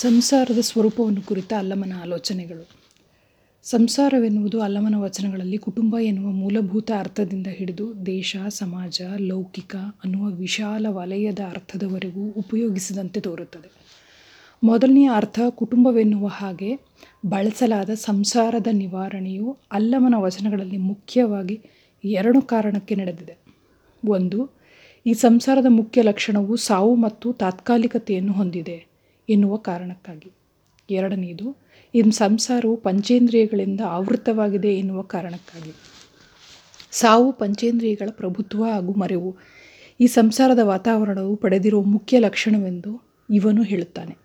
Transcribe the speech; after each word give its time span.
ಸಂಸಾರದ 0.00 0.58
ಸ್ವರೂಪವನ್ನು 0.60 1.22
ಕುರಿತ 1.22 1.52
ಅಲ್ಲಮನ 1.58 1.92
ಆಲೋಚನೆಗಳು. 2.02 2.68
ಸಂಸಾರವೆನ್ನುವುದು 3.64 4.60
ಅಲ್ಲಮನ 4.60 4.94
ವಚನಗಳಲ್ಲಿ 4.94 5.58
ಕುಟುಂಬ 5.58 5.98
ಎನ್ನುವ 5.98 6.30
ಮೂಲಭೂತ 6.30 6.90
ಅರ್ಥದಿಂದ 6.98 7.46
ಹಿಡಿದು 7.46 8.06
ದೇಶ, 8.06 8.36
ಸಮಾಜ, 8.48 9.02
ಲೌಕಿಕ 9.18 9.76
ಅನ್ನುವ 9.76 10.26
ವಿಶಾಲ 10.26 10.86
ವಲಯದ 10.88 11.38
ಅರ್ಥದವರೆಗೂ 11.50 12.20
ಉಪಯೋಗಿಸಿದಂತೆ 12.20 13.20
ತೋರುತ್ತದೆ. 13.20 13.72
ಮೊದಲನೆಯ 14.64 15.10
ಅರ್ಥ 15.14 15.40
ಕುಟುಂಬವೆನ್ನುವ 15.48 16.26
ಹಾಗೆ 16.26 16.76
ಬಳಸಲಾದ 17.26 17.90
ಸಂಸಾರದ 17.90 18.66
ನಿವಾರಣೆಯು 18.72 19.56
ಅಲ್ಲಮನ 19.72 20.14
ವಚನಗಳಲ್ಲಿ 20.16 20.76
ಮುಖ್ಯವಾಗಿ 20.76 21.60
ಎರಡು 22.04 22.42
ಕಾರಣಕ್ಕೆ 22.42 22.94
ನಡೆದಿದೆ. 22.94 23.36
ಒಂದು, 24.08 24.50
ಈ 25.06 25.12
ಸಂಸಾರದ 25.12 25.66
ಮುಖ್ಯ 25.68 26.02
ಲಕ್ಷಣವು 26.02 26.56
ಸಾವು 26.56 26.94
ಮತ್ತು 26.94 27.32
ತಾತ್ಕಾಲಿಕತೆಯನ್ನು 27.32 28.32
ಹೊಂದಿದೆ. 28.32 28.87
ಎನ್ನುವ 29.28 29.56
ಕಾರಣಕ್ಕಾಗಿ. 29.56 30.32
ಎರಡನೆಯದು 30.90 31.56
ಇನ್ನು 31.94 32.12
ಸಂಸಾರವು 32.12 32.76
ಪಂಚೇಂದ್ರಿಯಗಳಿಂದ 32.76 33.80
ಆವೃತವಾಗಿದೆ 33.86 34.74
ಎನ್ನುವ 34.74 35.02
ಕಾರಣಕ್ಕಾಗಿ. 35.02 35.72
ಸಾವು 36.90 37.32
ಪಂಚೇಂದ್ರಿಯಗಳ 37.32 38.08
ಪ್ರಭುತ್ವ 38.10 38.64
ಹಾಗೂ 38.64 38.94
ಮರೆವು. 38.94 39.36
ಈ 40.00 40.06
ಸಂಸಾರದ 40.06 40.58
ವಾತಾವರಣವು 40.62 41.36
ಪಡೆದಿರುವ 41.36 41.82
ಮುಖ್ಯ 41.82 42.18
ಲಕ್ಷಣವೆಂದು 42.18 43.02
ಇವನು 43.30 43.62
ಹೇಳುತ್ತಾನೆ. 43.62 44.16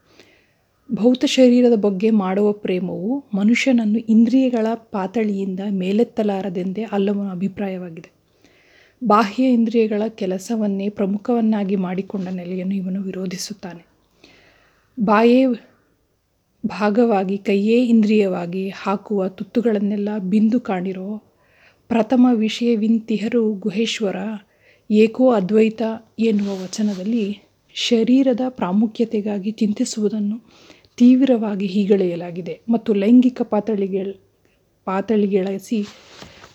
ಭೌತ 0.91 1.25
ಶರೀರದ 1.25 1.75
ಬಗ್ಗೆ 1.75 2.09
ಮಾಡುವ 2.09 2.51
ಪ್ರೇಮವು 2.51 3.25
ಮನುಷ್ಯನನ್ನು 3.33 3.99
ಇಂದ್ರಿಯಗಳ 3.99 4.67
ಪಾತಳಿಯಿಂದ 4.73 5.59
ಮೇಲೆತ್ತಲಾರದೆಂದೇ 5.69 6.83
ಅಲ್ಲವನ 6.91 7.31
ಅಭಿಪ್ರಾಯವಾಗಿದೆ. 7.31 8.11
ಬಾಹ್ಯ 9.03 9.43
ಇಂದ್ರಿಯಗಳ 9.43 10.01
ಕೆಲಸವನ್ನೇ 10.09 10.89
ಪ್ರಮುಖವನ್ನಾಗಿ 10.89 11.75
ಮಾಡಿಕೊಂಡ 11.75 12.27
ನೆಲೆಯನ್ನು 12.27 12.75
ಇವನು 12.75 13.01
ವಿರೋಧಿಸುತ್ತಾನೆ. 13.01 13.92
ಬಾಯೇ 14.99 15.45
ಭಾಗವಾಗಿ, 16.65 17.37
ಕೈಯೇ 17.37 17.85
ಇಂದ್ರಿಯವಾಗಿ 17.85 18.69
ಹಾಕುವ 18.69 19.27
ತುತ್ತುಗಳನ್ನೆಲ್ಲ 19.27 20.09
ಬಿಂದು 20.17 20.59
ಕಾಣಿರೋ 20.59 21.23
ಪ್ರಥಮ 21.87 22.27
ವಿಷಯವಿಂತಿಹರು 22.33 23.53
ಗುಹೇಶ್ವರ, 23.53 24.15
ಏಕೋ 24.91 25.31
ಅದ್ವೈತ 25.31 25.81
ಎನ್ನುವ 26.19 26.63
ವಚನದಲ್ಲಿ 26.63 27.25
ಶರೀರದ 27.75 28.41
ಪ್ರಾಮುಖ್ಯತೆಗಾಗಿ 28.49 29.51
ಚಿಂತಿಸುವುದನ್ನು 29.51 30.37
ತೀವ್ರವಾಗಿ 30.97 31.65
ಹೀಗಳೆಯಲಾಗಿದೆ 31.65 32.61
ಮತ್ತು 32.69 32.93
ಲೈಂಗಿಕ 32.93 33.41
ಪಾತಳಿಗೆ 33.41 34.03
ಪಾತಳಿಗೆಳಸಿ, 34.85 35.85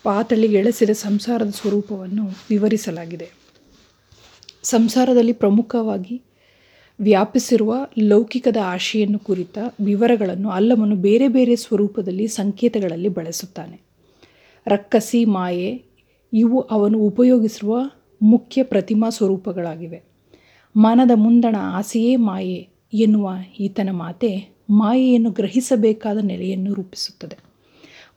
ಪಾತಳಿಗೆಳಸಿದ 0.03 0.89
ಸಂಸಾರದ 0.89 1.49
ಸ್ವರೂಪವನ್ನು 1.49 2.25
ವಿವರಿಸಲಾಗಿದೆ. 2.49 3.27
ಸಂಸಾರದಲ್ಲಿ 4.63 5.33
ಪ್ರಮುಖವಾಗಿ 5.33 6.21
ವ್ಯಾಪಿಸಿರುವ 6.99 7.75
ಲೌಕಿಕದ 7.99 8.57
ಆಶೆಯನ್ನು 8.63 9.19
ಕುರಿತ 9.19 9.57
ವಿವರಗಳನ್ನು 9.85 10.49
ಅಲ್ಲಮನು 10.49 10.95
ಬೇರೆ 10.95 11.27
ಬೇರೆ 11.27 11.55
ಸ್ವರೂಪದಲ್ಲಿ 11.55 12.27
ಸಂಕೇತಗಳಲ್ಲಿ 12.27 13.09
ಬಳಸುತ್ತಾನೆ. 13.09 13.81
ರಕ್ಕಸಿ, 14.67 15.25
ಮಾಯೆ, 15.25 15.83
ಇವು 16.33 16.59
ಅವನು 16.59 16.99
ಉಪಯೋಗಿಸಿರುವ 16.99 17.79
ಮುಖ್ಯ 18.21 18.63
ಪ್ರತಿಮಾ 18.63 19.09
ಸ್ವರೂಪಗಳಾಗಿವೆ. 19.09 20.03
ಮನದ 20.75 21.11
ಮುಂದಣ 21.15 21.55
ಆಸೆಯೇ 21.59 22.15
ಮಾಯೆ 22.15 22.67
ಎನ್ನುವ 22.93 23.31
ಈತನ 23.59 23.89
ಮಾತೆ 23.91 24.49
ಮಾಯೆಯನ್ನು 24.69 25.31
ಗ್ರಹಿಸಬೇಕಾದ 25.31 26.17
ನೆಲೆಯನ್ನು 26.17 26.73
ರೂಪಿಸುತ್ತದೆ. 26.73 27.37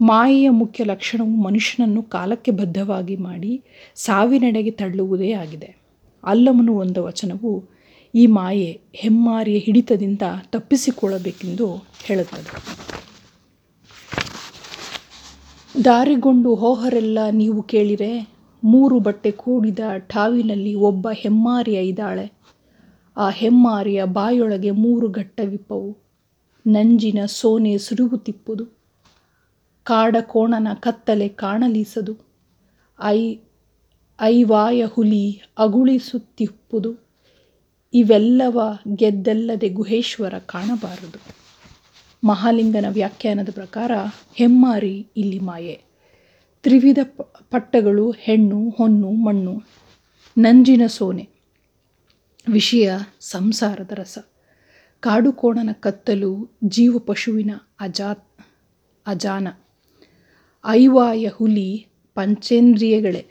ಮಾಯೆಯ 0.01 0.51
ಮುಖ್ಯ 0.51 0.85
ಲಕ್ಷಣವು 0.85 1.29
ಮನುಷ್ಯನನ್ನು 1.29 2.03
ಕಾಲಕ್ಕೆ 2.03 2.51
ಬದ್ಧವಾಗಿ 2.51 3.17
ಮಾಡಿ 3.17 3.63
ಸಾವಿನೆಡೆಗೆ 3.95 4.71
ತಳ್ಳುವುದೇ 4.71 5.33
ಆಗಿದೆ. 5.33 5.77
ಅಲ್ಲಮನು 6.25 6.75
ಒಂದು 6.75 7.05
ವಚನವು 7.05 7.82
ಈ 8.15 8.27
ಮಾಯೆ 8.27 8.81
ಹೆಮ್ಮಾರಿಯ 8.93 9.59
ಹಿಡಿತದಿಂದ 9.59 10.23
ತಪ್ಪಿಸಿಕೊಳ್ಳಬೇಕೆಂದು 10.51 11.85
ಹೇಳುತ್ತದೆ. 12.03 12.83
ದಾರಿಗೊಂಡು 15.85 16.55
ಹೋಹರೆಲ್ಲ 16.55 17.19
ನೀವು 17.31 17.63
ಕೇಳಿರೆ, 17.63 18.29
ಮೂರು 18.65 19.01
ಬಟ್ಟೆ 19.01 19.31
ಕೂಡಿದ 19.31 19.79
ಠಾವಿನಲ್ಲಿ 19.99 20.75
ಒಬ್ಬ 20.75 21.09
ಹೆಮ್ಮಾರಿಯ 21.13 21.79
ಇದ್ದಾಳೆ. 21.79 22.33
ಆ 23.17 23.31
ಹೆಮ್ಮಾರಿಯ 23.31 24.05
ಬಾಯೊಳಗೆ 24.05 24.71
ಮೂರು 24.71 25.09
ಘಟ್ಟವಿಪ್ಪವು 25.09 25.97
ನಂಜಿನ 26.67 27.25
ಸೋನೆ 27.27 27.79
ಸುರುಗುತ್ತಿಪ್ಪುದು 27.79 28.67
ಕಾಡ 29.85 30.17
ಕೋಣನ 30.21 30.69
ಕತ್ತಲೆ 30.75 31.29
ಕಾಣಲಿಸದು. 31.29 32.17
ಐ, 33.03 33.39
ಐವಾಯ 34.21 34.85
ಹುಲಿ 34.85 35.43
ಅಗುಳಿಸುತ್ತಿಪ್ಪುದು. 35.59 37.02
ಇವೆಲ್ಲವ 37.95 38.79
ಗೆದ್ದಲ್ಲದೆ 38.97 39.69
ಗುಹೇಶ್ವರ 39.69 40.35
ಕಾಣಬಾರದು. 40.39 41.21
ಮಹಾಲಿಂಗನ 42.25 42.85
ವ್ಯಾಖ್ಯಾನದ 42.89 43.49
ಪ್ರಕಾರ 43.53 43.91
ಹೆಮ್ಮಾರಿ 44.35 45.07
ಇಲ್ಲಿ 45.17 45.39
ಮಾಯೆ. 45.39 45.83
ತ್ರಿವಿಧ 46.63 46.99
ಪಟ್ಟಗಳು, 47.51 48.11
ಹೆಣ್ಣು, 48.11 48.71
ಹೊನ್ನು, 48.71 49.11
ಮಣ್ಣು, 49.11 49.63
ನಂಜಿನ 50.39 50.87
ಸೋನೆ. 50.87 51.29
ವಿಷಯ 52.53 52.93
ಸಂಸಾರದ 53.21 53.93
ರಸ. 53.95 54.19
ಕಾಡುಕೋಣನ 55.01 55.69
ಕತ್ತಲು 55.73 56.51
ಜೀವ 56.65 56.99
ಪಶುವಿನ 56.99 57.51
ಅಜಾತ್ 57.81 58.29
ಅಜಾನ. 59.07 59.49
ಐವಾಯ 60.67 61.29
ಹುಲಿ 61.29 61.87
ಪಂಚೇಂದ್ರಿಯಗಳೇ 62.15 63.27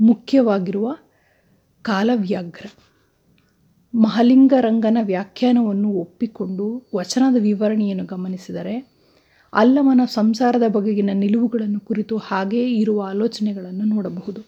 ಮುಖ್ಯವಾಗಿರುವ 0.00 0.96
ಕಾಲವ್ಯಾಘ್ರ. 1.82 2.66
ಮಹಲಿಂಗರಂಗನ 3.94 4.98
ವ್ಯಾಖ್ಯಾನವನ್ನು 5.02 5.88
ಒಪ್ಪಿಕೊಂಡು 5.88 6.82
ವಚನದ 6.96 7.36
ವಿವರಣೆಯನ್ನು 7.40 8.04
ಗಮನಿಸಿದರೆ, 8.04 8.88
ಅಲ್ಲಮನ 9.52 10.00
ಸಂಸಾರದ 10.04 10.62
ಬಗೆಗಿನ 10.68 11.10
ನಿಲುವುಗಳನ್ನು 11.14 11.80
ಕುರಿತು 11.80 12.16
ಹಾಗೇ 12.16 12.74
ಇರುವ 12.74 13.06
ಆಲೋಚನೆಗಳನ್ನು 13.08 13.84
ನೋಡಬಹುದು. 13.84 14.40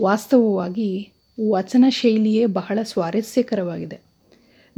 ವಾಸ್ತವವಾಗಿ 0.00 1.12
ವಚನ 1.50 1.84
ಶೈಲಿಯೇ 1.88 2.46
ಬಹಳ 2.46 2.78
ಸ್ವಾರಸ್ಯಕರವಾಗಿದೆ. 2.82 4.00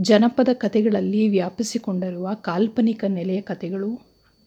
ಜನಪದ 0.00 0.49
ಕಥೆಗಳಲ್ಲಿ 0.53 1.28
ವ್ಯಾಪಿಸಿಕೊಂಡಿರುವ 1.28 2.31
ಕಾಲ್ಪನಿಕ 2.34 3.04
ನೆಲೆಯ 3.04 3.41
ಕಥೆಗಳು, 3.41 4.00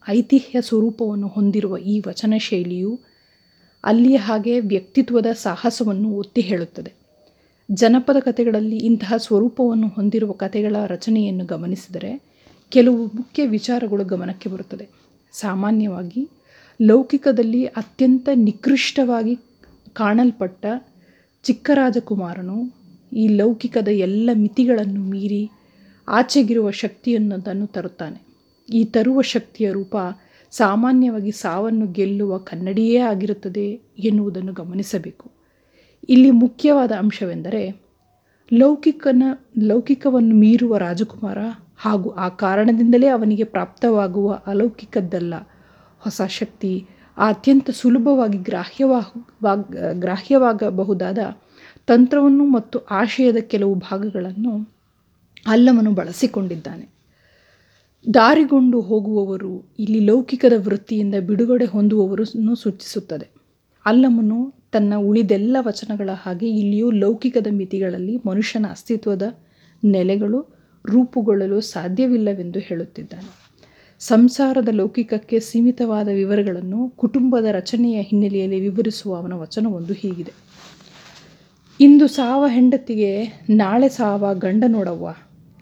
ಐತಿಹ್ಯ 0.09 0.61
ಸ್ವರೂಪವನ್ನು 0.61 1.27
ಹೊಂದಿರುವ 1.27 1.77
ಈ 1.77 1.99
ವಚನ 2.07 2.33
ಶೈಲಿಯು 2.37 2.99
ಅಲ್ಲಿಯ 3.83 4.15
ಹಾಗೆ 4.15 4.59
ವ್ಯಕ್ತಿತ್ವದ 4.59 5.25
ಸಾಹಸವನ್ನು 5.33 6.11
ಒತ್ತಿ 6.11 6.41
ಹೇಳುತ್ತದೆ. 6.41 6.96
ಜನಪದ 7.71 8.19
ಕಥೆಗಳಲ್ಲಿ 8.19 8.77
ಇಂತಹ 8.77 9.13
ಸ್ವರೂಪವನ್ನು 9.17 9.87
ಹೊಂದಿರುವ 9.87 10.31
ಕಥೆಗಳ 10.31 10.75
ರಚನೆಯನ್ನು 10.87 11.45
ಗಮನಿಸಿದರೆ 11.45 12.21
ಕೆಲವು 12.69 13.05
ಮುಖ್ಯ 13.05 13.47
ವಿಚಾರಗಳು 13.47 14.05
ಗಮನಕ್ಕೆ 14.05 14.49
ಬರುತ್ತದೆ. 14.49 14.89
ಸಾಮಾನ್ಯವಾಗಿ 15.31 16.29
ಲೌಕಿಕದಲ್ಲಿ 16.81 17.65
ಅತ್ಯಂತ 17.65 18.29
ನಿಕೃಷ್ಟವಾಗಿ 18.33 19.39
ಕಾಣಲ್ಪಟ್ಟ 19.93 20.65
ಚಿಕ್ಕ 21.43 21.69
ರಾಜಕುಮಾರನು 21.73 22.77
ಈ 23.13 23.27
ಲೌಕಿಕದ 23.27 23.87
ಎಲ್ಲ 23.87 24.29
ಮಿತಿಗಳನ್ನು 24.33 25.01
ಮೀರಿ 25.01 25.49
ಆಚೆಗಿರುವ 26.07 26.71
ಶಕ್ತಿಯನ್ನೊಂದನ್ನು 26.71 27.67
ತರುತ್ತಾನೆ. 27.67 28.21
ಈ 28.73 28.85
ತರುವ 28.85 29.21
ಶಕ್ತಿಯ 29.21 29.71
ರೂಪ 29.71 29.95
ಸಾಮಾನ್ಯವಾಗಿ 30.51 31.31
ಸಾವನ್ನು 31.31 31.87
ಗೆಲ್ಲುವ 31.87 32.37
ಕನ್ನಡಿಯೇ 32.37 32.97
ಆಗಿರುತ್ತದೆ 32.97 33.81
ಎನ್ನುವುದನ್ನು 33.99 34.53
ಗಮನಿಸಬೇಕು. 34.53 35.36
ಇಲ್ಲಿ 36.09 36.31
ಮುಖ್ಯವಾದ 36.31 36.91
ಅಂಶವೆಂದರೆ 36.91 37.87
ಲೌಕಿಕನ, 38.53 39.23
ಲೌಕಿಕವನ್ನು 39.63 40.35
ಮೀರುವ 40.35 40.77
ರಾಜಕುಮಾರ 40.77 41.37
ಹಾಗೂ 41.77 42.09
ಆ 42.09 42.29
ಕಾರಣದಿಂದಲೇ 42.29 43.07
ಅವನಿಗೆ 43.07 43.43
ಪ್ರಾಪ್ತವಾಗುವ 43.43 44.39
ಅಲೌಕಿಕದ್ದಲ್ಲ. 44.47 45.33
ಹೊಸ 45.99 46.21
ಶಕ್ತಿ, 46.21 46.87
ಅತ್ಯಂತ 47.17 47.69
ಸುಲಭವಾಗಿ 47.69 48.37
ಗ್ರಾಹ್ಯವಾಗ 48.37 49.75
ಗ್ರಾಹ್ಯವಾಗಬಹುದಾದ 49.99 51.17
ತಂತ್ರವನ್ನು 51.87 52.45
ಮತ್ತು 52.45 52.79
ಆಶಯದ 52.79 53.35
ಕೆಲವು 53.35 53.75
ಭಾಗಗಳನ್ನು 53.75 54.69
ಅಲ್ಲಮನು 55.47 55.91
ಬಳಸಿಕೊಂಡಿದ್ದಾನೆ. 55.91 56.97
ದಾರಿಗೊಂಡು 58.13 58.81
ಹೋಗುವವರು 58.81 59.75
ಇಲ್ಲಿ 59.79 59.99
ಲೌಕಿಕದ 59.99 60.53
ವೃತ್ತಿಯಿಂದ 60.57 61.15
ಬಿಡುಗಡೆ 61.27 61.65
ಹೊಂದುವವರನ್ನು 61.65 62.55
ಸೂಚಿಸುತ್ತದೆ. 62.55 63.29
ಅಲ್ಲಮನು 63.85 64.56
ತನ್ನ 64.71 64.93
ಉಳಿದೆಲ್ಲ 64.95 65.57
ವಚನಗಳ 65.59 66.09
ಹಾಗೆ 66.13 66.49
ಇಲ್ಲಿಯೂ 66.49 66.91
ಲೌಕಿಕದ 66.91 67.47
ಮಿತಿಗಳಲ್ಲಿ 67.51 68.17
ಮನುಷ್ಯನ 68.25 68.65
ಅಸ್ತಿತ್ವದ 68.69 69.35
ನೆಲೆಗಳು 69.85 70.57
ರೂಪುಗೊಳ್ಳಲು 70.85 71.61
ಸಾಧ್ಯವಿಲ್ಲವೆಂದು 71.61 72.59
ಹೇಳುತ್ತಿದ್ದಾನೆ. 72.59 73.47
ಸಂಸಾರದ 73.99 74.69
ಲೌಕಿಕಕ್ಕೆ 74.71 75.39
ಸೀಮಿತವಾದ 75.39 76.07
ವಿವರಗಳನ್ನು 76.07 76.89
ಕುಟುಂಬದ 76.89 77.45
ರಚನೆಯ 77.45 78.01
ಹಿನ್ನೆಲೆಯಲ್ಲಿ 78.01 78.59
ವಿವರಿಸುವ 78.59 79.15
ಅವನ 79.15 79.33
ವಚನವೊಂದು 79.33 79.93
ಹೀಗಿದೆ. 79.93 80.33
ಇಂದು 81.81 82.07
ಸಾವ 82.07 82.47
ಹೆಂಡತಿಗೆ, 82.47 83.41
ನಾಳೆ 83.49 83.89
ಸಾವ 83.89 84.33
ಗಂಡ 84.33 84.63
ನೋಡವ್ವ 84.67 85.07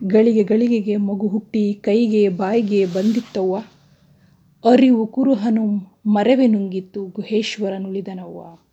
ಗಳಿಗೆ 0.07 0.43
ಗಳಿಗೆಗೆ 0.43 0.95
ಮಗು 0.95 1.27
ಹುಟ್ಟಿ, 1.27 1.73
ಕೈಗೆ 1.73 2.29
ಬಾಯಿಗೆ 2.29 2.85
ಬಂದಿತ್ತವ್ವ. 2.85 3.57
ಅರಿವು 4.71 5.07
ಕುರುಹನು 5.07 5.65
ಮರವೆ 6.05 6.47
ನುಂಗಿತ್ತು, 6.47 7.05
ಗುಹೇಶ್ವರನುಳಿದನವ್ವ. 7.05 8.64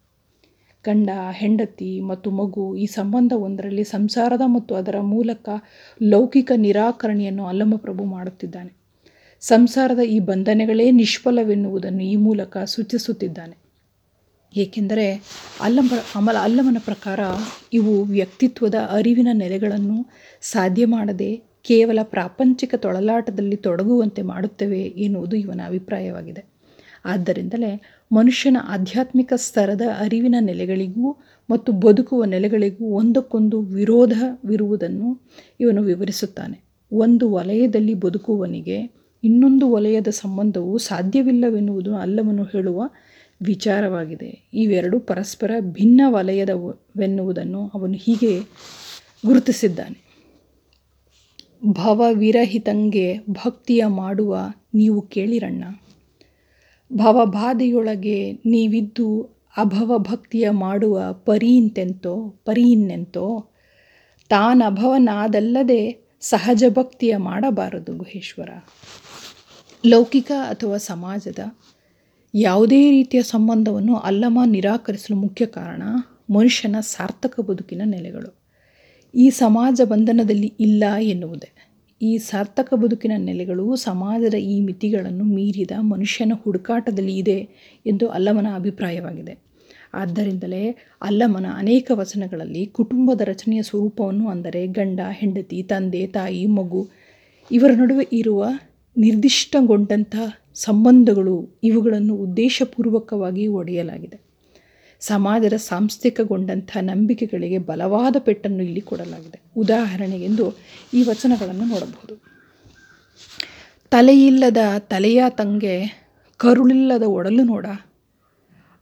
ಗಂಡ, 0.87 1.11
ಹೆಂಡತಿ 1.33 2.01
ಮತ್ತು 2.01 2.31
ಮಗು 2.31 2.77
ಈ 2.77 2.87
ಸಂಬಂಧ 2.87 3.33
ಒಂದರಲ್ಲಿ 3.33 3.85
ಸಂಸಾರದ 3.85 4.41
ಮತ್ತು 4.47 4.75
ಅದರ 4.75 5.01
ಮೂಲಕ 5.01 5.49
ಲೌಕಿಕ 6.03 6.53
ನಿರಾಕರಣೆಯನ್ನು 6.57 7.47
ಅಲ್ಲಮಪ್ರಭು 7.47 8.05
ಮಾಡುತ್ತಿದ್ದಾನೆ. 8.05 8.73
ಸಂಸಾರದ 9.41 9.99
ಈ 9.99 10.19
ಬಂಧನಗಳೇ 10.19 10.91
ನಿಷ್ಫಲವೆನ್ನುವುದನ್ನು 10.91 12.03
ಈ 12.03 12.17
ಮೂಲಕ 12.17 12.57
ಸೂಚಿಸುತ್ತಿದ್ದಾನೆ. 12.59 13.57
ಏಕೆಂದರೆ 14.57 15.23
ಅಲ್ಲಮ 15.61 15.89
ಅಮಲ, 16.15 16.37
ಅಲ್ಲಮನ 16.41 16.77
ಪ್ರಕಾರ 16.85 17.21
ಇವು 17.73 18.05
ವ್ಯಕ್ತಿತ್ವದ 18.05 18.75
ಅರಿವಿನ 18.91 19.29
ನೆಲೆಗಳನ್ನು 19.33 20.07
ಸಾಧ್ಯ 20.41 20.87
ಮಾಡದೆ 20.87 21.43
ಕೇವಲ 21.63 21.99
ಪ್ರಾಪಂಚಿಕ 22.03 22.75
ತೊಳಲಾಟದಲ್ಲಿ 22.75 23.57
ತೊಡಗುವಂತೆ 23.57 24.23
ಮಾಡುತ್ತವೆ 24.23 24.83
ಎನ್ನುವುದು 24.83 25.37
ಇವನ 25.37 25.61
ಅಭಿಪ್ರಾಯವಾಗಿದೆ. 25.67 26.45
ಆದ್ದರಿಂದಲೇ 27.05 28.02
ಮನುಷ್ಯನ 28.13 28.57
ಆಧ್ಯಾತ್ಮಿಕ 28.69 29.33
ಸ್ತರದ 29.37 29.81
ಅರಿವಿನ 29.99 30.35
ನೆಲೆಗಳಿಗೂ 30.41 31.17
ಮತ್ತು 31.51 31.73
ಬದುಕುವ 31.73 32.25
ನೆಲೆಗಳಿಗೂ 32.25 32.85
ಒಂದಕ್ಕೊಂದು 32.85 33.61
ವಿರೋಧವಿರುವುದನ್ನು 33.61 35.21
ಇವನು 35.61 35.83
ವಿವರಿಸುತ್ತಾನೆ. 35.83 36.61
ಒಂದು 36.93 37.33
ವಲಯದಲ್ಲಿ 37.33 37.95
ಬದುಕುವವನಿಗೆ 37.95 38.91
ಇನ್ನೊಂದು 39.25 39.71
ವಲಯದ 39.71 40.09
ಸಂಬಂಧವು 40.09 40.79
ಸಾಧ್ಯವಿಲ್ಲವೆನ್ನುವುದು 40.79 41.97
ಅಲ್ಲಮನು 41.97 42.43
ಹೇಳುವ 42.43 42.91
ವಿಚಾರವಾಗಿದೆ. 43.43 44.49
ಇವೆರಡು 44.55 45.01
ಪರಸ್ಪರ 45.01 45.51
ಭಿನ್ನ 45.61 46.01
ವಲಯದವೆನ್ನುವುದನ್ನು 46.07 47.71
ಅವನು 47.75 47.95
ಹೀಗೆ 47.95 48.41
ಗುರುತಿಸಿದ್ದಾನೆ. 49.27 50.13
ಭವವಿರಹಿತಂಗೆ 51.73 53.19
ಭಕ್ತಿಯ 53.31 53.87
ಮಾಡುವ 53.87 54.39
ನೀವು 54.75 55.03
ಕೇಳಿರಣ್ಣ 55.03 55.65
ಭವಬಾಧೆಯೊಳಗೆ 56.97 58.33
ನೀವಿದ್ದು 58.33 59.23
ಅಭವ 59.57 59.99
ಭಕ್ತಿಯ 59.99 60.51
ಮಾಡುವ 60.51 61.13
ಪರಿಯಿಂತೆಂತೋ, 61.13 62.35
ಪರಿಯಿನ್ನೆಂತೋ, 62.45 63.47
ತಾನಭವನಾದಲ್ಲದೆ 64.29 66.03
ಸಹಜ 66.21 66.65
ಭಕ್ತಿಯ 66.69 67.17
ಮಾಡಬಾರದು 67.17 67.95
ಗುಹೇಶ್ವರ. 67.95 68.51
ಲೌಕಿಕ 69.87 70.33
ಅಥವಾ 70.33 70.77
ಸಮಾಜದ 70.77 71.39
ಯಾವುದೇ 72.35 72.91
ರೀತಿಯ 72.91 73.23
ಸಂಬಂಧವನ್ನು 73.23 73.97
ಅಲ್ಲಮ 73.97 74.39
ನಿರಾಕರಿಸಲು 74.47 75.17
ಮುಖ್ಯ 75.17 75.47
ಕಾರಣ 75.47 75.83
ಮನುಷ್ಯನ 76.31 76.77
ಸಾರ್ಥಕ 76.81 77.41
ಬದುಕಿನ 77.41 77.83
ನೆಲೆಗಳು. 77.85 78.43
ಈ 79.15 79.31
ಸಮಾಜ 79.31 79.81
ಬಂಧನದಲ್ಲಿ 79.85 80.55
ಇಲ್ಲ 80.61 80.85
ಎನ್ನುವುದೇ. 81.01 81.62
ಈ 82.03 82.19
ಸಾರ್ಥಕ 82.19 82.75
ಬದುಕಿನ 82.75 83.13
ನೆಲೆಗಳು 83.17 83.77
ಸಮಾಜದ 83.77 84.35
ಈ 84.35 84.61
ಮಿತಿಗಳನ್ನು 84.61 85.25
ಮೀರಿದ 85.25 85.71
ಮನುಷ್ಯನ 85.81 86.33
ಹುಡುಕಾಟದಲ್ಲಿ 86.45 87.19
ಇದೆ 87.19 87.39
ಎಂದು 87.87 88.09
ಅಲ್ಲಮನ 88.09 88.47
ಅಭಿಪ್ರಾಯವಾಗಿದೆ. 88.55 89.35
ಆದ್ದರಿಂದಲೇ 89.95 90.65
ಅಲ್ಲಮನ 91.03 91.47
ಅನೇಕ 91.55 91.91
ವಚನಗಳಲ್ಲಿ 91.95 92.67
ಕುಟುಂಬದ 92.67 93.21
ರಚನೆಯ 93.21 93.63
ಸ್ವರೂಪವನ್ನು 93.63 94.29
ಅಂದರೆ 94.29 94.67
ಗಂಡ, 94.67 95.01
ಹೆಂಡತಿ, 95.11 95.63
ತಂದೆ, 95.63 96.07
ತಾಯಿ, 96.07 96.47
ಮಗು 96.47 96.91
ಇವರ 97.51 97.71
ನಡುವೆ 97.75 98.07
ಇರುವ 98.13 98.45
ನಿರ್ದಿಷ್ಟಗೊಂಡಂಥ 98.97 100.17
ಸಂಬಂಧಗಳು 100.55 101.37
ಇವುಗಳನ್ನು 101.65 102.15
ಉದ್ದೇಶಪೂರ್ವಕವಾಗಿ 102.15 103.47
ಒಡೆಯಲಾಗಿದೆ. 103.47 104.32
ಸಮಾಜದ 105.03 105.53
ಸಾಂಸ್ಥಿಕಗೊಂಡಂಥ 105.53 106.77
ನಂಬಿಕೆಗಳಿಗೆ 106.81 107.59
ಬಲವಾದ 107.59 108.17
ಪೆಟ್ಟನ್ನು 108.19 108.63
ಇಲ್ಲಿ 108.63 108.81
ಕೊಡಲಾಗಿದೆ. 108.81 109.41
ಉದಾಹರಣೆಗೆಂದು 109.57 110.55
ಈ 110.95 111.03
ವಚನಗಳನ್ನು 111.03 111.65
ನೋಡಬಹುದು. 111.65 112.23
ತಲೆಯಿಲ್ಲದ 113.91 114.57
ತಲೆಯ 114.79 115.25
ತಂಗೆ 115.29 116.03
ಕರುಳಿಲ್ಲದ 116.37 117.03
ಒಡಲು 117.03 117.45
ನೋಡ. 117.45 117.67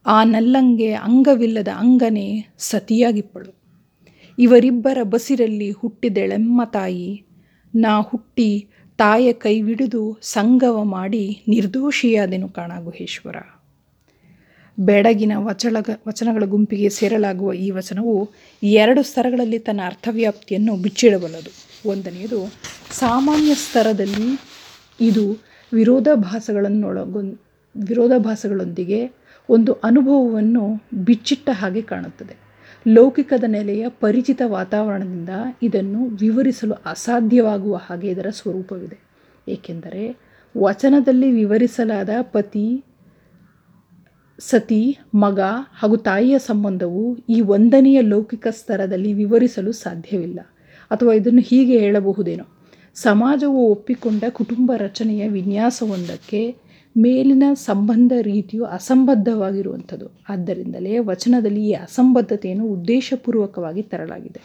ಆ 0.05 0.23
ನಲ್ಲಂಗೆ 0.23 0.93
ಅಂಗವಿಲ್ಲದ 0.93 1.67
ಅಂಗನೆ 1.67 2.55
ಸತಿಯಾಗಿಪ್ಪಳು. 2.57 3.55
ಇವರಿಬ್ಬರ 4.39 4.97
ಬಸಿರಲ್ಲಿ 5.03 5.71
ಹುಟ್ಟಿದೆಳೆಮ್ಮ 5.71 6.61
ತಾಯಿ. 6.63 7.23
ನಾ 7.75 7.99
ಹುಟ್ಟಿ 7.99 8.67
ತಾಯ 8.97 9.33
ಕೈವಿಡಿದು 9.33 10.19
ಸಂಗವ 10.21 10.83
ಮಾಡಿ 10.83 11.43
ನಿರ್ದೋಷಿಯಾದೆನು 11.47 12.49
ಕಾಣ 12.49 12.71
ಗುಹೇಶ್ವರ 12.83 13.35
ಬೆಡಗಿನ 14.79 15.31
ವಚಳಗ 15.37 15.89
ವಚನಗಳ 16.07 16.43
ಗುಂಪಿಗೆ 16.45 16.89
ಸೇರಲಾಗುವ 16.89 17.53
ಈ 17.53 17.71
ವಚನವು 17.71 18.29
ಎರಡು 18.63 19.03
ಸ್ತರಗಳಲ್ಲಿ 19.03 19.59
ತನ್ನ 19.59 19.81
ಅರ್ಥವ್ಯಾಪ್ತಿಯನ್ನು 19.85 20.75
ಬಿಚ್ಚಿಡಬಲ್ಲದು. 20.75 21.51
ಒಂದನೆಯದು, 21.89 22.53
ಸಾಮಾನ್ಯ 22.91 23.53
ಸ್ತರದಲ್ಲಿ 23.53 24.39
ಇದು 25.01 25.37
ವಿರೋಧಾಭಾಸಗಳನ್ನೊಳಗೊ 25.73 27.21
ವಿರೋಧಾಭಾಸಗಳೊಂದಿಗೆ 27.85 29.11
ಒಂದು 29.49 29.73
ಅನುಭವವನ್ನು 29.73 30.83
ಬಿಚ್ಚಿಟ್ಟ 30.93 31.49
ಹಾಗೆ 31.53 31.81
ಕಾಣುತ್ತದೆ. 31.81 32.35
ಲೌಕಿಕದ 32.87 33.43
ನೆಲೆಯ 33.47 33.89
ಪರಿಚಿತ 33.89 34.41
ವಾತಾವರಣದಿಂದ 34.45 35.29
ಇದನ್ನು 35.63 36.05
ವಿವರಿಸಲು 36.05 36.73
ಅಸಾಧ್ಯವಾಗುವ 36.73 37.75
ಹಾಗೆ 37.75 38.07
ಇದರ 38.07 38.25
ಸ್ವರೂಪವಿದೆ. 38.29 38.97
ಏಕೆಂದರೆ, 39.47 40.17
ವಚನದಲ್ಲಿ 40.57 41.31
ವಿವರಿಸಲಾದ 41.31 42.09
ಪತಿ 42.21 42.83
ಸತಿ, 44.49 44.97
ಮಗ 45.15 45.39
ಹಾಗೂ 45.73 45.97
ತಾಯಿಯ 45.97 46.39
ಸಂಬಂಧವು 46.39 47.17
ಈ 47.29 47.41
ಒಂದನೆಯ 47.41 48.01
ಲೌಕಿಕ 48.01 48.47
ಸ್ತರದಲ್ಲಿ 48.47 49.13
ವಿವರಿಸಲು 49.13 49.71
ಸಾಧ್ಯವಿಲ್ಲ. 49.71 50.39
ಅಥವಾ 50.91 51.13
ಇದನ್ನು 51.13 51.41
ಹೀಗೆ 51.41 51.79
ಹೇಳಬಹುದೇನೋ, 51.79 52.45
ಸಮಾಜವು 52.95 53.71
ಒಪ್ಪಿಕೊಂಡ 53.71 54.23
ಕುಟುಂಬ 54.29 54.71
ರಚನೆಯ 54.77 55.27
ವಿನ್ಯಾಸವೊಂದಕ್ಕೆ 55.27 56.55
ಮೇಲಿನ 56.97 57.43
ಸಂಬಂಧ 57.53 58.13
ರೀತಿಯು 58.21 58.65
ಅಸಂಬದ್ಧವಾಗಿರುವಂಥದ್ದು. 58.65 60.21
ಆದ್ದರಿಂದಲೇ 60.29 60.99
ವಚನದಲ್ಲಿ 60.99 61.67
ಈ 61.67 61.71
ಅಸಂಬದ್ಧತೆಯನ್ನು 61.71 62.65
ಉದ್ದೇಶಪೂರ್ವಕವಾಗಿ 62.65 63.81
ತರಲಾಗಿದೆ. 63.81 64.41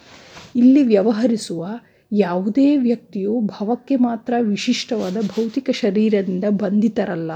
ಇಲ್ಲಿ 0.56 0.82
ವ್ಯವಹರಿಸುವ 0.82 1.66
ಯಾವುದೇ 2.12 2.76
ವ್ಯಕ್ತಿಯು 2.76 3.40
ಭವಕ್ಕೆ 3.40 3.96
ಮಾತ್ರ 3.96 4.34
ವಿಶಿಷ್ಟವಾದ 4.40 5.16
ಭೌತಿಕ 5.20 5.70
ಶರೀರದಿಂದ 5.70 6.44
ಬಂಧಿತರಲ್ಲ 6.50 7.30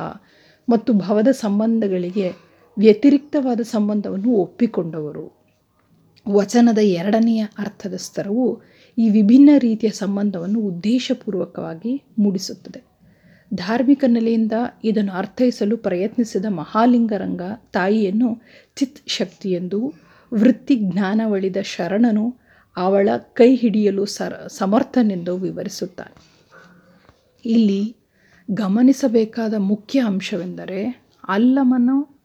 ಮತ್ತು 0.68 0.92
ಭವದ 0.92 1.28
ಸಂಬಂಧಗಳಿಗೆ 1.28 2.49
ವ್ಯತಿರಿಕ್ತವಾದ 2.80 3.60
ಸಂಬಂಧವನ್ನು 3.60 4.30
ಒಪ್ಪಿಕೊಂಡವರು. 4.30 5.32
ವಚನದ 6.28 6.78
ಎರಡನೆಯ 6.78 7.44
ಅರ್ಥದ 7.58 7.94
ಸ್ತರವು 7.94 8.62
ಈ 8.98 9.10
ವಿಭಿನ್ನ 9.10 9.50
ರೀತಿಯ 9.58 9.90
ಸಂಬಂಧವನ್ನು 9.90 10.60
ಉದ್ದೇಶಪೂರ್ವಕವಾಗಿ 10.60 12.02
ಮೂಡಿಸುತ್ತದೆ. 12.18 12.82
ಧಾರ್ಮಿಕ 13.54 14.04
ನೆಲೆಯಿಂದ 14.06 14.52
ಇದನ್ನು 14.84 15.12
ಅರ್ಥೈಸಲು 15.12 15.76
ಪ್ರಯತ್ನಿಸಿದ 15.76 16.44
ಮಹಾಲಿಂಗರಂಗ 16.44 17.42
ತಾಯಿಯನ್ನು 17.72 18.42
ಚಿತ್ 18.76 18.98
ಶಕ್ತಿಯೆಂದು 19.06 19.92
ವೃತ್ತಿ 20.34 20.76
ಜ್ಞಾನವಳಿದ 20.76 21.56
ಶರಣನು 21.62 22.36
ಅವಳ 22.76 23.08
ಕೈ 23.32 23.54
ಹಿಡಿಯಲು 23.54 24.06
ಸರ, 24.06 24.32
ಸಮರ್ಥನೆಂದು 24.46 25.36
ವಿವರಿಸುತ್ತಾನೆ. 25.36 26.16
ಇಲ್ಲಿ 27.44 27.96
ಗಮನಿಸಬೇಕಾದ 28.50 29.54
ಮುಖ್ಯ 29.54 30.00
ಅಂಶವೆಂದರೆ 30.00 31.02
ಅಲ್ಲಮನು 31.28 32.19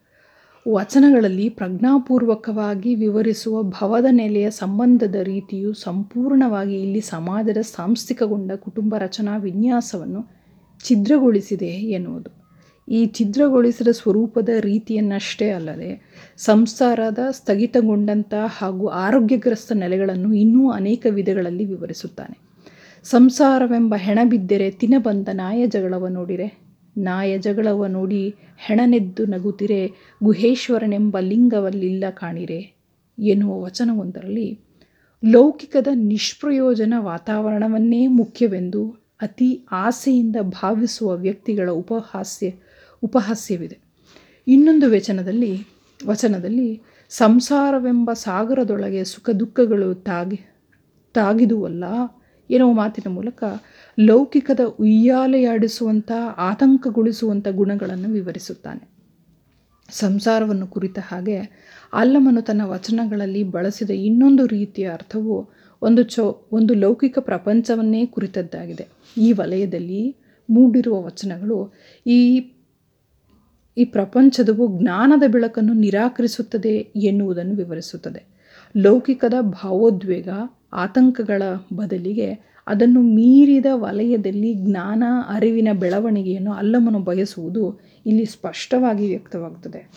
ವಚನಗಳಲ್ಲಿ 0.69 1.49
ಪ್ರಜ್ಞಾಪೂರ್ವಕವಾಗಿ 1.49 2.95
ವಿವರಿಸುವ 2.95 3.63
ಭವದ 3.63 4.05
ನೆಲೆಯ 4.11 4.49
ಸಂಬಂಧದ 4.49 5.15
ರೀತಿಯು 5.15 5.73
ಸಂಪೂರ್ಣವಾಗಿ 5.73 6.81
ಇಲ್ಲಿ 6.81 7.01
ಸಮಾಜದ 7.01 7.57
ಸಾಂಸ್ಥಿಕಗೊಂಡ 7.57 8.51
ಕುಟುಂಬ 8.51 8.95
ರಚನಾ 8.97 9.37
ವಿನ್ಯಾಸವನ್ನು 9.37 10.31
ಛಿದ್ರಗೊಳಿಸಿದೆ 10.85 11.67
ಎನ್ನುವುದು. 11.67 12.45
ಈ 12.91 13.05
ಛಿದ್ರಗೊಳಿಸಿದ 13.05 13.87
ಸ್ವರೂಪದ 13.87 14.49
ರೀತಿಯನ್ನಷ್ಟೇ 14.59 15.49
ಅಲ್ಲದೆ, 15.49 16.11
ಸಂಸಾರದ 16.37 17.19
ಸ್ಥಗಿತಗೊಂಡಂಥ 17.31 18.33
ಹಾಗೂ 18.57 18.87
ಆರೋಗ್ಯಗ್ರಸ್ತ 18.87 19.71
ನೆಲೆಗಳನ್ನು 19.71 20.33
ಇನ್ನೂ 20.33 20.69
ಅನೇಕ 20.69 21.05
ವಿಧಗಳಲ್ಲಿ 21.09 21.65
ವಿವರಿಸುತ್ತಾನೆ. 21.65 22.37
ಸಂಸಾರವೆಂಬ 23.03 23.95
ಹೆಣ 23.95 24.19
ಬಿದ್ದರೆ 24.23 24.71
ತಿನಬಂದ 24.71 25.27
ನಾಯ 25.33 25.67
ಜಗಳವ 25.67 26.07
ನೋಡಿರೆ 26.07 26.64
ನಾಯ 26.97 27.37
ಜಗಳವ 27.37 27.85
ನೋಡಿ 27.85 28.35
ಹೆಣನೆದ್ದು 28.57 29.25
ನಗುತ್ತಿರೆ, 29.25 29.91
ಗುಹೇಶ್ವರನೆಂಬ 30.23 31.19
ಲಿಂಗವಲ್ಲಿಲ್ಲ 31.19 32.03
ಕಾಣಿರೆ. 32.09 32.75
ಎನ್ನುವ 33.19 33.61
ವಚನವೊಂದರಲ್ಲಿ, 33.61 34.59
ಲೌಕಿಕದ 35.25 35.87
ನಿಷ್ಪ್ರಯೋಜನ 35.93 36.93
ವಾತಾವರಣವನ್ನೇ 36.97 38.07
ಮುಖ್ಯವೆಂದು 38.07 39.05
ಅತಿ 39.21 39.65
ಆಸೆಯಿಂದ 39.71 40.35
ಭಾವಿಸುವ 40.41 41.15
ವ್ಯಕ್ತಿಗಳ 41.15 41.69
ಉಪಹಾಸ್ಯ, 41.69 42.51
ಉಪಹಾಸ್ಯವಿದೆ. 43.03 43.79
ಇನ್ನೊಂದು 44.47 44.91
ವಚನದಲ್ಲಿ 44.91 45.59
ವಚನದಲ್ಲಿ 46.07 46.81
ಸಂಸಾರವೆಂಬ 47.09 48.13
ಸಾಗರದೊಳಗೆ 48.13 49.03
ಸುಖ 49.03 49.29
ದುಃಖಗಳು 49.29 49.93
ತಾಗಿ, 49.93 50.41
ತಾಗಿದುವಲ್ಲ 51.13 51.83
ಎನ್ನುವ 52.49 52.73
ಮಾತಿನ 52.73 53.09
ಮೂಲಕ 53.09 53.43
ಲೌಕಿಕದ 53.99 54.59
ಉಯ್ಯಾಲೆಯಾಡಿಸುವಂಥ, 54.59 56.11
ಆತಂಕಗೊಳಿಸುವಂಥ 56.37 57.47
ಗುಣಗಳನ್ನು 57.47 58.09
ವಿವರಿಸುತ್ತಾನೆ. 58.09 58.95
ಸಂಸಾರವನ್ನು 59.89 60.67
ಕುರಿತ 60.67 60.99
ಹಾಗೆ 60.99 61.37
ಅಲ್ಲಮನು 61.93 62.41
ತನ್ನ 62.41 62.61
ವಚನಗಳಲ್ಲಿ 62.61 63.43
ಬಳಸಿದ 63.43 63.89
ಇನ್ನೊಂದು 63.89 64.45
ರೀತಿಯ 64.45 64.89
ಅರ್ಥವು 64.89 65.49
ಒಂದು 65.81 66.03
ಚೌ, 66.03 66.31
ಒಂದು 66.51 66.73
ಲೌಕಿಕ 66.73 67.19
ಪ್ರಪಂಚವನ್ನೇ 67.19 68.05
ಕುರಿತದ್ದಾಗಿದೆ. 68.05 68.87
ಈ 69.17 69.31
ವಲಯದಲ್ಲಿ 69.31 70.15
ಮೂಡಿರುವ 70.49 71.03
ವಚನಗಳು 71.03 71.73
ಈ 72.07 72.51
ಈ 73.77 73.85
ಪ್ರಪಂಚದವು 73.85 74.81
ಜ್ಞಾನದ 74.81 75.23
ಬೆಳಕನ್ನು 75.27 75.73
ನಿರಾಕರಿಸುತ್ತದೆ 75.73 76.77
ಎನ್ನುವುದನ್ನು 76.95 77.55
ವಿವರಿಸುತ್ತದೆ. 77.55 78.23
ಲೌಕಿಕದ 78.77 79.33
ಭಾವೋದ್ವೇಗ, 79.41 80.29
ಆತಂಕಗಳ 80.73 81.41
ಬದಲಿಗೆ 81.75 82.54
ಅದನ್ನು 82.67 83.01
ಮೀರಿದ 83.01 83.65
ವಲಯದಲ್ಲಿ 83.73 84.53
ಜ್ಞಾನ, 84.53 85.03
ಅರಿವಿನ 85.29 85.67
ಬೆಳವಣಿಗೆಯನ್ನು 85.73 86.53
ಅಲ್ಲಮನು 86.53 86.99
ಬಯಸುವುದು 86.99 87.79
ಇಲ್ಲಿ 88.05 88.25
ಸ್ಪಷ್ಟವಾಗಿ 88.25 89.07
ವ್ಯಕ್ತವಾಗುತ್ತದೆ 89.07 89.89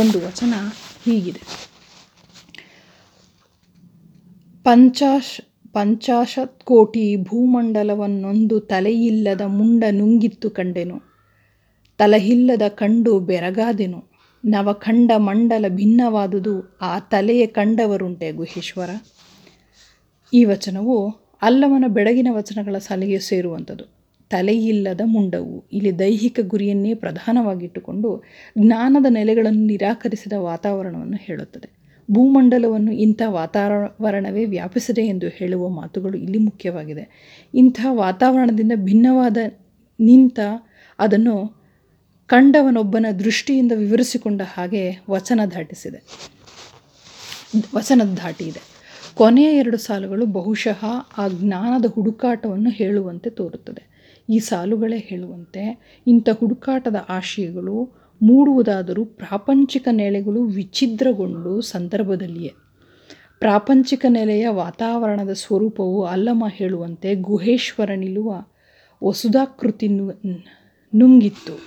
ಒಂದು 0.00 0.26
ವಚನ 0.26 0.54
ಹೀಗಿದೆ. 1.04 1.40
ಪಂಚಾಶ್ 4.64 5.40
ಪಂಚಾಶತ್ 5.72 6.64
ಕೋಟಿ 6.64 7.16
ಭೂಮಂಡಲವನ್ನೊಂದು 7.16 8.60
ತಲೆಯಿಲ್ಲದ 8.60 9.40
ಮುಂಡ 9.40 9.84
ನುಂಗಿತ್ತು 9.90 10.50
ಕಂಡೆನು. 10.50 11.02
ತಲೆಯಿಲ್ಲದ 11.98 12.62
ಕಂಡು 12.68 13.20
ಬೆರಗಾದೆನು. 13.20 14.14
ನವಖಂಡ 14.44 15.10
ಮಂಡಲ 15.16 15.64
ಭಿನ್ನವಾದುದು 15.68 16.78
ಆ 16.80 16.98
ತಲೆಯ 16.98 17.46
ಕಂಡವರುಂಟೆ 17.46 18.32
ಗುಹೇಶ್ವರ. 18.32 18.90
ಈ 20.32 20.44
ವಚನವು 20.44 21.23
ಅಲ್ಲಮನ 21.44 21.84
ಬೆಳಗಿನ 21.88 22.28
ವಚನಗಳ 22.30 22.78
ಸಾಲಿಗೆ 22.78 23.18
ಸೇರುವಂಥದ್ದು. 23.18 23.84
ತಲೆಯಿಲ್ಲದ 24.30 25.00
ಮುಂಡವು 25.04 25.64
ಇಲ್ಲಿ 25.72 25.98
ದೈಹಿಕ 25.98 26.40
ಗುರಿಯನ್ನೇ 26.42 26.94
ಪ್ರಧಾನವಾಗಿಟ್ಟುಕೊಂಡು 26.94 28.22
ಜ್ಞಾನದ 28.58 29.06
ನೆಲೆಗಳನ್ನು 29.08 29.66
ನಿರಾಕರಿಸಿದ 29.66 30.32
ವಾತಾವರಣವನ್ನು 30.32 31.16
ಹೇಳುತ್ತದೆ. 31.16 31.84
ಭೂಮಂಡಲವನ್ನು 32.10 32.92
ಇಂಥ 32.92 33.22
ವಾತಾವರಣವೇ 33.26 34.44
ವ್ಯಾಪಿಸಿದೆ 34.44 35.02
ಎಂದು 35.02 35.28
ಹೇಳುವ 35.28 35.68
ಮಾತುಗಳು 35.68 36.18
ಇಲ್ಲಿ 36.18 36.38
ಮುಖ್ಯವಾಗಿದೆ. 36.38 37.04
ಇಂಥ 37.54 37.80
ವಾತಾವರಣದಿಂದ 37.88 38.72
ಭಿನ್ನವಾದ 38.76 39.36
ನಿಂತ 40.00 40.40
ಅದನ್ನು 40.98 41.64
ಕಂಡವನೊಬ್ಬನ 42.26 43.06
ದೃಷ್ಟಿಯಿಂದ 43.18 43.72
ವಿವರಿಸಿಕೊಂಡ 43.74 44.42
ಹಾಗೆ 44.54 45.04
ವಚನ 45.10 45.40
ದಾಟಿಸಿದೆ. 45.50 46.00
ವಚನದ 47.74 48.14
ಧಾಟಿ 48.14 48.44
ಇದೆ. 48.44 48.73
ಕೊನೆಯ 49.14 49.56
ಎರಡು 49.56 49.76
ಸಾಲುಗಳು 49.76 50.26
ಬಹುಶಃ 50.26 50.84
ಆ 51.18 51.28
ಜ್ಞಾನದ 51.28 51.84
ಹುಡುಕಾಟವನ್ನು 51.90 52.70
ಹೇಳುವಂತೆ 52.70 53.30
ತೋರುತ್ತದೆ. 53.30 53.82
ಈ 54.30 54.38
ಸಾಲುಗಳೇ 54.38 54.98
ಹೇಳುವಂತೆ 54.98 55.80
ಇಂಥ 56.06 56.28
ಹುಡುಕಾಟದ 56.38 56.96
ಆಶಯಗಳು 57.08 57.92
ಮೂಡುವುದಾದರೂ 58.22 59.04
ಪ್ರಾಪಂಚಿಕ 59.04 59.88
ನೆಲೆಗಳು 59.90 60.44
ವಿಚ್ಛಿದ್ರಗೊಂಡು 60.44 61.60
ಸಂದರ್ಭದಲ್ಲಿಯೇ. 61.60 62.52
ಪ್ರಾಪಂಚಿಕ 63.38 64.06
ನೆಲೆಯ 64.08 64.48
ವಾತಾವರಣದ 64.48 65.32
ಸ್ವರೂಪವು 65.32 66.04
ಅಲ್ಲಮ 66.04 66.44
ಹೇಳುವಂತೆ 66.48 67.14
ಗುಹೇಶ್ವರ 67.14 67.90
ನಿಲ್ಲುವ 67.94 68.44
ವಸುಧಾಕೃತಿ 69.04 69.88
ನುಂಗಿತ್ತು. 70.96 71.60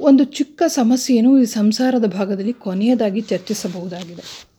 ಒಂದು 0.00 0.24
ಚಿಕ್ಕ 0.24 0.62
ಸಮಸ್ಯೆಯನ್ನು 0.66 1.38
ಈ 1.38 1.44
ಸಂಸಾರದ 1.44 2.04
ಭಾಗದಲ್ಲಿ 2.04 2.52
ಕೊನೆಯದಾಗಿ 2.52 3.20
ಚರ್ಚಿಸಬಹುದಾಗಿದೆ. 3.20 4.55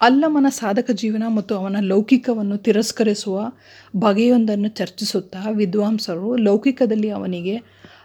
ಅಲ್ಲಮನ 0.00 0.46
ಸಾಧಕ 0.48 0.90
ಜೀವನ 0.90 1.22
ಮತ್ತು 1.28 1.54
ಅವನ 1.54 1.76
ಲೌಕಿಕವನ್ನು 1.80 2.56
ತಿರಸ್ಕರಿಸುವ 2.56 3.52
ಬಗೆಯೊಂದನ್ನು 3.96 4.68
ಚರ್ಚಿಸುತ್ತಾ 4.68 5.50
ವಿದ್ವಾಂಸರು 5.50 6.36
ಲೌಕಿಕದಲ್ಲಿ 6.36 7.10
ಅವನಿಗೆ 7.10 7.62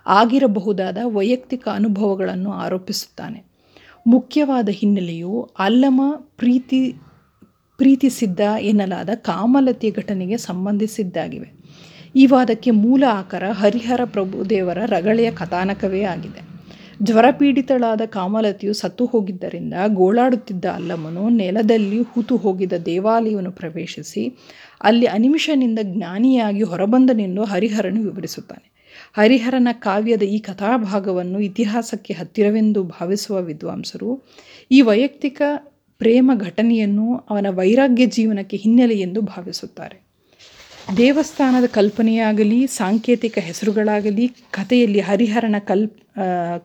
ಆಗಿರಬಹುದಾದ 0.08 0.98
ವೈಯಕ್ತಿಕ 1.04 1.68
ಅನುಭವಗಳನ್ನು 1.68 2.52
ಆರೋಪಿಸುತ್ತಾನೆ. 2.52 3.44
ಮುಖ್ಯವಾದ 4.08 4.70
ಹಿನ್ನೆಲೆಯು 4.70 5.50
ಅಲ್ಲಮ 5.60 6.02
ಪ್ರೀತಿ, 6.38 6.94
ಪ್ರೀತಿಸಿದ್ದ 7.78 8.40
ಎನ್ನಲಾದ 8.62 9.10
ಕಾಮಲತೆಯ 9.16 9.92
ಘಟನೆಗೆ 9.92 10.38
ಸಂಬಂಧಿಸಿದ್ದಾಗಿವೆ. 10.38 11.52
ಈ 12.16 12.26
ವಾದಕ್ಕೆ 12.26 12.72
ಮೂಲ 12.72 13.04
ಆಕಾರ 13.10 13.44
ಹರಿಹರ 13.52 14.02
ಪ್ರಭುದೇವರ 14.06 14.78
ರಗಳೆಯ 14.86 15.32
ಕಥಾನಕವೇ 15.32 16.04
ಆಗಿದೆ. 16.04 16.53
ಜ್ವರಪೀಡಿತಳಾದ 17.02 18.02
ಕಾಮಲತಿಯು 18.06 18.74
ಸತ್ತು 18.74 19.06
ಹೋಗಿದ್ದರಿಂದ 19.06 19.74
ಗೋಳಾಡುತ್ತಿದ್ದ 19.88 20.66
ಅಲ್ಲಮ್ಮನು 20.66 21.30
ನೆಲದಲ್ಲಿ 21.30 22.02
ಹೂತು 22.02 22.38
ಹೋಗಿದ್ದ 22.38 22.74
ದೇವಾಲಯವನ್ನು 22.74 23.52
ಪ್ರವೇಶಿಸಿ 23.52 24.38
ಅಲ್ಲಿ 24.82 25.06
ಅನಿಮಿಷನಿಂದ 25.06 25.80
ಜ್ಞಾನಿಯಾಗಿ 25.84 26.64
ಹೊರಬಂದನೆಂದು 26.64 27.44
ಹರಿಹರನು 27.44 28.04
ವಿವರಿಸುತ್ತಾನೆ. 28.04 28.74
ಹರಿಹರನ 29.18 29.68
ಕಾವ್ಯದ 29.72 30.22
ಈ 30.22 30.40
ಕಥಾಭಾಗವನ್ನು 30.40 31.40
ಇತಿಹಾಸಕ್ಕೆ 31.40 32.14
ಹತ್ತಿರವೆಂದು 32.14 32.84
ಭಾವಿಸುವ 32.84 33.42
ವಿದ್ವಾಂಸರು 33.42 34.24
ಈ 34.72 34.82
ವೈಯಕ್ತಿಕ 34.82 35.42
ಪ್ರೇಮ 35.98 36.32
ಘಟನೆಯನ್ನು 36.36 37.16
ಅವನ 37.16 37.48
ವೈರಾಗ್ಯ 37.50 38.06
ಜೀವನಕ್ಕೆ 38.06 38.58
ಹಿನ್ನೆಲೆ 38.58 39.00
ಎಂದು 39.00 39.22
ಭಾವಿಸುತ್ತಾರೆ. 39.22 40.04
ದೇವಸ್ಥಾನದ 40.98 41.66
ಕಲ್ಪನೆಯಾಗಲಿ, 41.66 42.68
ಸಾಂಕೇತಿಕ 42.68 43.38
ಹೆಸರುಗಳಾಗಲಿ, 43.42 44.28
ಕಥೆಯಲ್ಲಿ 44.28 45.00
ಹರಿಹರನ 45.00 45.56
ಕಲ್ಪ್ 45.60 46.03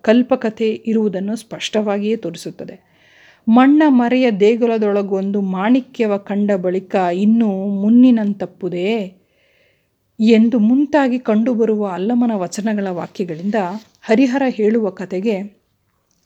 ಕಲ್ಪಕಥೆ 0.02 0.82
ಇರುವುದನ್ನು 0.86 1.36
ಸ್ಪಷ್ಟವಾಗಿಯೇ 1.36 2.16
ತೋರಿಸುತ್ತದೆ. 2.16 2.88
ಮಣ್ಣ 3.48 3.82
ಮರೆಯ 3.88 4.30
ದೇಗುಲದೊಳಗೊಂದು 4.30 5.40
ಮಾಣಿಕ್ಯವ 5.40 6.16
ಕಂಡ 6.16 6.50
ಬಳಿಕ 6.52 6.94
ಇನ್ನೂ 7.14 7.48
ಮುನ್ನಿನಂತಪ್ಪುದೇ 7.66 9.14
ಎಂದು 10.20 10.58
ಮುಂತಾಗಿ 10.58 11.18
ಕಂಡುಬರುವ 11.18 11.86
ಅಲ್ಲಮನ 11.86 12.30
ವಚನಗಳ 12.34 12.86
ವಾಕ್ಯಗಳಿಂದ 12.90 13.54
ಹರಿಹರ 14.02 14.42
ಹೇಳುವ 14.48 14.90
ಕತೆಗೆ 14.90 15.42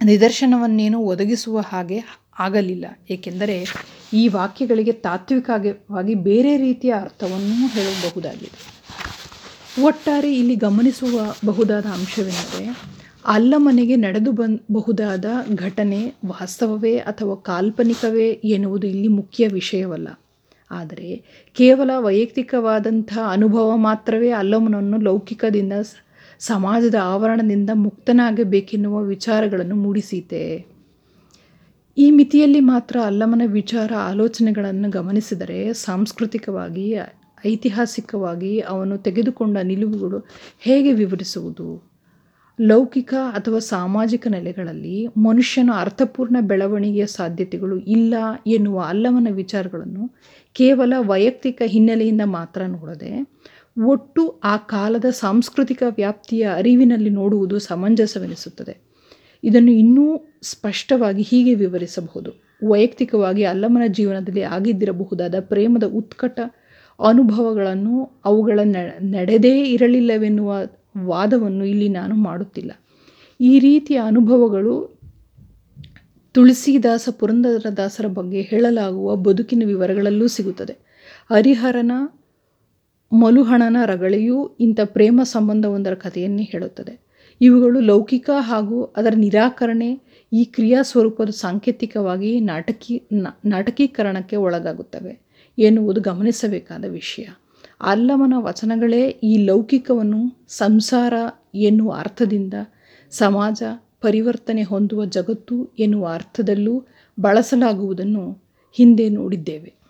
ನಿದರ್ಶನವನ್ನೇನು 0.04 0.98
ಒದಗಿಸುವ 0.98 1.60
ಹಾಗೆ 1.60 1.98
ಆಗಲಿಲ್ಲ. 2.38 2.84
ಏಕೆಂದರೆ 3.10 3.66
ಈ 4.12 4.28
ವಾಕ್ಯಗಳಿಗೆ 4.28 4.92
ತಾತ್ವಿಕವಾಗಿ 4.92 6.14
ಬೇರೆ 6.14 6.56
ರೀತಿಯ 6.56 6.92
ಅರ್ಥವನ್ನು 6.92 7.66
ಹೇಳಬಹುದಾಗಿದೆ. 7.66 8.82
ಒಟ್ಟಾರೆ 9.82 10.34
ಇಲ್ಲಿ 10.36 10.56
ಗಮನಿಸುವ 10.56 11.34
ಬಹುದಾದ 11.46 11.86
ಅಂಶವೆಂದರೆ 11.86 12.91
ಅಲ್ಲಮನೆಗೆ 13.26 13.96
ನಡೆದು 13.96 14.32
ಬಂದಬಹುದಾದ 14.32 15.24
ಘಟನೆ 15.54 16.14
ವಾಸ್ತವವೇ 16.26 16.96
ಅಥವಾ 16.96 17.34
ಕಾಲ್ಪನಿಕವೇ 17.34 18.30
ಎನ್ನುವುದು 18.30 18.86
ಇಲ್ಲಿ 18.86 19.08
ಮುಖ್ಯ 19.08 19.48
ವಿಷಯವಲ್ಲ. 19.48 20.08
ಆದರೆ 20.70 21.22
ಕೇವಲ 21.54 21.90
ವೈಯಕ್ತಿಕವಾದಂಥ 21.98 23.18
ಅನುಭವ 23.30 23.76
ಮಾತ್ರವೇ 23.76 24.30
ಅಲ್ಲಮನನ್ನು 24.30 24.96
ಲೌಕಿಕದಿಂದ, 24.96 25.72
ಸಮಾಜದ 26.38 26.94
ಆವರಣದಿಂದ 27.02 27.70
ಮುಕ್ತನಾಗಬೇಕೆನ್ನುವ 27.74 29.02
ವಿಚಾರಗಳನ್ನು 29.02 29.76
ಮೂಡಿಸೀತೆ. 29.76 30.66
ಈ 31.98 32.10
ಮಿತಿಯಲ್ಲಿ 32.10 32.60
ಮಾತ್ರ 32.60 32.96
ಅಲ್ಲಮನ 33.04 33.42
ವಿಚಾರ 33.46 33.92
ಆಲೋಚನೆಗಳನ್ನು 33.98 34.90
ಗಮನಿಸಿದರೆ 34.90 35.72
ಸಾಂಸ್ಕೃತಿಕವಾಗಿ, 35.72 36.94
ಐತಿಹಾಸಿಕವಾಗಿ 37.46 38.60
ಅವನು 38.60 38.98
ತೆಗೆದುಕೊಂಡ 38.98 39.58
ನಿಲುವುಗಳು 39.58 40.26
ಹೇಗೆ 40.60 40.92
ವಿವರಿಸುವುದು? 40.92 41.91
ಲೌಕಿಕ 42.60 43.14
ಅಥವಾ 43.14 43.58
ಸಾಮಾಜಿಕ 43.58 44.26
ನೆಲೆಗಳಲ್ಲಿ 44.28 45.06
ಮನುಷ್ಯನ 45.06 45.70
ಅರ್ಥಪೂರ್ಣ 45.76 46.36
ಬೆಳವಣಿಗೆಯ 46.40 47.06
ಸಾಧ್ಯತೆಗಳು 47.06 47.78
ಇಲ್ಲ 47.78 48.14
ಎನ್ನುವ 48.46 48.80
ಅಲ್ಲಮನ 48.80 49.28
ವಿಚಾರಗಳನ್ನು 49.30 50.16
ಕೇವಲ 50.52 50.92
ವೈಯಕ್ತಿಕ 50.98 51.62
ಹಿನ್ನೆಲೆಯಿಂದ 51.66 52.20
ಮಾತ್ರ 52.24 52.62
ನೋಡದೆ 52.62 53.26
ಒಟ್ಟು 53.84 54.40
ಆ 54.44 54.56
ಕಾಲದ 54.56 55.04
ಸಾಂಸ್ಕೃತಿಕ 55.04 55.82
ವ್ಯಾಪ್ತಿಯ 55.96 56.48
ಅರಿವಿನಲ್ಲಿ 56.56 57.10
ನೋಡುವುದು 57.10 57.58
ಸಮಂಜಸವೆನಿಸುತ್ತದೆ. 57.58 58.76
ಇದನ್ನು 59.44 59.72
ಇನ್ನೂ 59.72 60.36
ಸ್ಪಷ್ಟವಾಗಿ 60.42 61.22
ಹೀಗೆ 61.22 61.54
ವಿವರಿಸಬಹುದು. 61.54 62.30
ವೈಯಕ್ತಿಕವಾಗಿ 62.68 63.44
ಅಲ್ಲಮನ 63.44 63.82
ಜೀವನದಲ್ಲಿ 63.86 64.42
ಆಗಿದ್ದಿರಬಹುದಾದ 64.42 65.34
ಪ್ರೇಮದ 65.40 65.82
ಉತ್ಕಟ 65.84 66.40
ಅನುಭವಗಳನ್ನು 67.00 68.20
ಅವುಗಳ 68.24 68.60
ನಡೆದೇ 69.00 69.60
ಇರಲಿಲ್ಲವೆನ್ನುವ 69.60 70.56
ವಾದವನ್ನು 70.98 71.64
ಇಲ್ಲಿ 71.64 71.88
ನಾನು 71.88 72.14
ಮಾಡುತ್ತಿಲ್ಲ. 72.14 72.72
ಈ 73.40 73.58
ರೀತಿಯ 73.58 73.96
ಅನುಭವಗಳು 73.96 75.00
ತುಳಸಿದಾಸ 76.32 77.08
ಪುರಂದರದಾಸರ 77.18 78.06
ಬಗ್ಗೆ 78.06 78.42
ಹೇಳಲಾಗುವ 78.42 79.16
ಬದುಕಿನ 79.16 79.62
ವಿವರಗಳಲ್ಲೂ 79.66 80.26
ಸಿಗುತ್ತದೆ. 80.26 80.72
ಹರಿಹರನ, 81.32 81.92
ಮಲುಹಣನ 83.12 83.76
ರಗಳೆಯೂ 83.84 84.56
ಇಂಥ 84.60 84.80
ಪ್ರೇಮ 84.84 85.20
ಸಂಬಂಧವೊಂದರ 85.22 85.94
ಕಥೆಯನ್ನೇ 85.94 86.42
ಹೇಳುತ್ತದೆ. 86.42 87.00
ಇವುಗಳು 87.40 87.80
ಲೌಕಿಕ 87.80 88.30
ಹಾಗೂ 88.38 88.82
ಅದರ 88.82 89.12
ನಿರಾಕರಣೆ 89.16 90.00
ಈ 90.32 90.44
ಕ್ರಿಯಾ 90.44 90.82
ಸ್ವರೂಪದ 90.82 91.30
ಸಾಂಕೇತಿಕವಾಗಿ 91.30 92.40
ನಾಟಕೀ, 92.40 93.02
ನಾಟಕೀಕರಣಕ್ಕೆ 93.44 94.36
ಒಳಗಾಗುತ್ತವೆ 94.36 95.20
ಎನ್ನುವುದು 95.58 96.00
ಗಮನಿಸಬೇಕಾದ 96.00 96.84
ವಿಷಯ. 96.84 97.24
ಅಲ್ಲಮನ 97.82 98.32
ವಚನಗಳೇ 98.38 99.08
ಈ 99.08 99.46
ಲೌಕಿಕವನ್ನು 99.46 100.46
ಸಂಸಾರ 100.48 101.14
ಎನ್ನುವ 101.54 101.92
ಅರ್ಥದಿಂದ 101.92 102.54
ಸಮಾಜ 103.12 103.62
ಪರಿವರ್ತನೆ 104.00 104.62
ಹೊಂದುವ 104.62 105.04
ಜಗತ್ತು 105.04 105.74
ಎನ್ನುವ 105.78 106.06
ಅರ್ಥದಲ್ಲೂ 106.06 106.86
ಬಳಸಲಾಗುವುದನ್ನು 107.18 108.24
ಹಿಂದೆ 108.76 109.08
ನೋಡಿದ್ದೇವೆ. 109.08 109.81